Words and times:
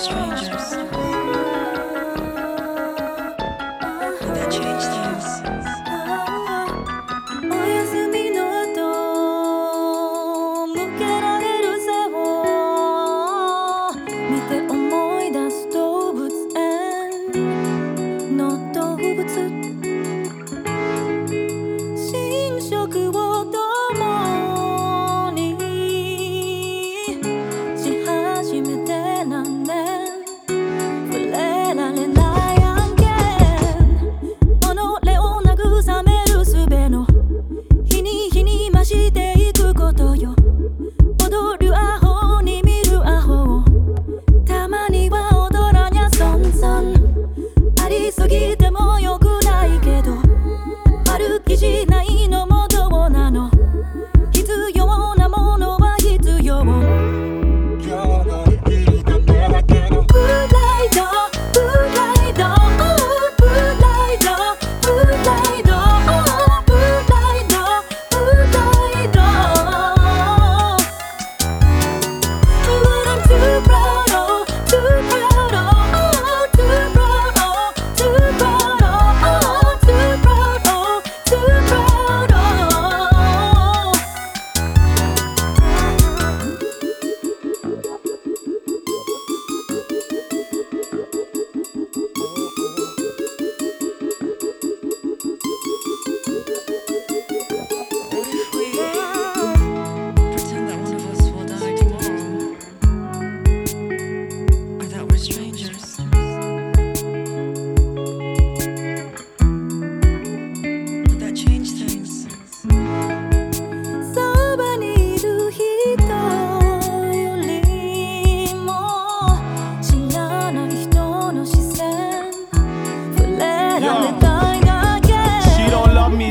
strangers. 0.00 0.99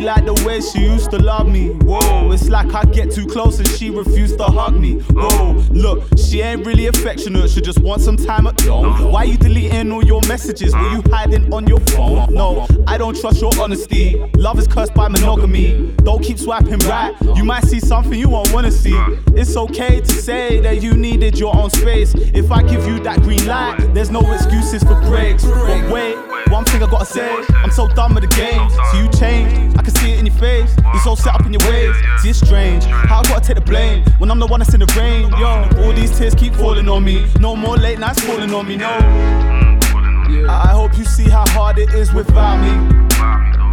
Like 0.09 0.25
the 0.25 0.44
way 0.44 0.59
she 0.59 0.80
used 0.80 1.12
to 1.12 1.20
love 1.20 1.47
me. 1.47 1.70
Whoa, 1.86 2.31
it's 2.31 2.50
like 2.50 2.74
I 2.74 2.84
get 2.86 3.12
too 3.12 3.28
close 3.28 3.59
and 3.59 3.68
she 3.68 3.92
refused 3.92 4.40
to 4.40 4.46
hug 4.46 4.74
me. 4.74 5.02
Whoa, 5.14 5.52
look, 5.70 6.03
she 6.18 6.42
ain't 6.42 6.66
really 6.66 6.88
affectionate, 6.88 7.52
she 7.52 7.62
just 7.62 7.80
wants 7.80 8.06
some 8.06 8.18
time 8.18 8.48
at 8.48 8.59
home. 8.62 9.12
Why 9.12 9.25
you 9.25 9.38
deleting 9.38 9.92
all 9.92 10.03
your 10.03 10.22
messages? 10.28 10.74
Were 10.74 10.90
you 10.90 11.03
hiding 11.12 11.53
on 11.53 11.68
your 11.68 11.80
phone? 11.92 12.34
No, 12.34 12.66
I 12.88 12.98
don't 12.98 13.16
trust 13.22 13.40
your 13.40 13.52
honesty. 13.62 14.19
Love 14.36 14.58
is 14.58 14.68
cursed 14.68 14.96
by 14.96 15.09
monogamy. 15.09 15.94
Don't 15.98 16.24
keep 16.24 16.40
swiping 16.40 16.80
right, 16.90 17.16
you 17.36 17.44
might 17.44 17.66
see 17.66 17.80
something 17.80 18.18
you 18.19 18.30
won't 18.30 18.52
wanna 18.52 18.72
see. 18.72 18.98
It's 19.36 19.56
okay 19.56 20.02
to 20.02 20.12
say 20.12 20.59
that 20.62 20.81
you 20.81 20.96
needed 20.96 21.38
your 21.38 21.56
own 21.56 21.69
space. 21.69 22.16
If 22.16 22.52
I 22.52 22.64
give 22.64 22.88
you 22.88 23.00
that 23.02 23.22
green 23.22 23.46
light, 23.46 23.94
there's 23.94 24.09
no 24.09 24.22
excuses 24.34 24.81
for 24.81 25.00
breaks. 25.02 25.44
But 25.46 25.92
wait, 25.92 26.16
one 26.50 26.66
thing 26.66 26.82
I 26.82 26.90
gotta 26.90 27.06
say, 27.06 27.30
I'm 27.56 27.72
so 27.72 27.88
done 27.88 28.14
with 28.16 28.30
the 28.30 28.36
game. 28.36 28.70
So 28.70 28.98
you 28.98 29.08
changed, 29.10 29.78
I 29.78 29.84
can 29.84 29.94
see 29.96 30.14
it 30.14 30.20
in 30.20 30.26
your 30.26 30.36
face. 30.36 30.74
You're 30.94 31.04
so 31.04 31.16
set 31.16 31.36
up 31.36 31.46
in 31.46 31.54
your 31.54 31.62
ways. 31.70 31.96
See, 32.22 32.30
it's 32.30 32.40
strange 32.40 32.84
how 32.86 33.20
I 33.20 33.24
gotta 33.24 33.42
take 33.46 33.56
the 33.56 33.62
blame 33.62 34.04
when 34.18 34.32
I'm 34.32 34.40
the 34.40 34.48
one 34.48 34.60
that's 34.60 34.74
in 34.74 34.80
the 34.80 34.88
rain. 34.98 35.30
Yo, 35.38 35.68
all 35.84 35.94
these 35.94 36.18
tears 36.18 36.34
keep 36.36 36.54
falling 36.56 36.90
on 36.90 37.04
me. 37.04 37.26
No 37.40 37.56
more 37.56 37.78
late 37.78 38.00
nights 38.00 38.20
falling 38.22 38.54
on 38.54 38.68
me. 38.68 38.78
No, 38.78 38.90
I 38.90 40.64
I 40.70 40.72
hope 40.72 40.98
you 40.98 41.06
see 41.06 41.30
how 41.30 41.48
hard 41.50 41.78
it 41.78 41.94
is 41.94 42.12
without 42.14 42.58
me. 42.58 42.72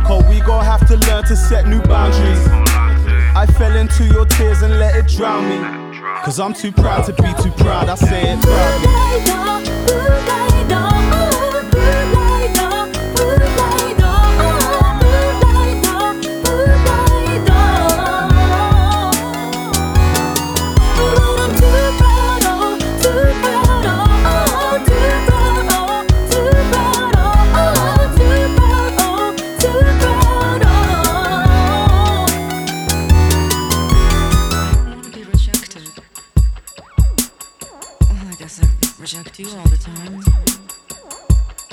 Cause 0.07 0.25
we 0.29 0.41
gon' 0.41 0.65
have 0.65 0.87
to 0.89 0.97
learn 1.09 1.25
to 1.25 1.37
set 1.37 1.67
new 1.67 1.81
boundaries. 1.83 2.47
I 3.35 3.47
fell 3.59 3.75
into 3.77 4.05
your 4.05 4.25
tears 4.27 4.63
and 4.63 4.79
let 4.79 4.95
it 4.97 5.09
drown 5.09 5.49
me. 5.49 5.59
Cause 6.25 6.39
I'm 6.41 6.53
too 6.55 6.73
proud 6.73 7.05
to 7.07 7.13
be 7.13 7.33
too 7.43 7.51
proud. 7.53 7.89
I 7.89 7.95
say 7.97 8.33
it 8.33 8.41
proudly. 8.43 8.87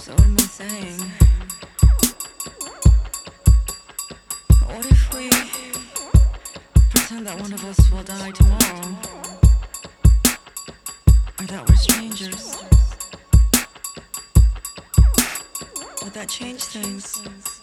So 0.04 0.12
what 0.12 0.26
am 0.26 0.36
I 0.38 0.42
saying? 0.42 1.00
What 4.68 4.86
if 4.86 5.14
we 5.14 5.30
pretend 6.90 7.26
that 7.26 7.40
one 7.40 7.54
of 7.54 7.64
us 7.64 7.90
will 7.90 8.04
die 8.04 8.32
tomorrow? 8.32 8.98
Or 11.40 11.46
that 11.46 11.70
we're 11.70 11.76
strangers? 11.78 12.58
Would 16.04 16.14
that 16.14 16.28
change 16.28 16.64
things? 16.64 17.63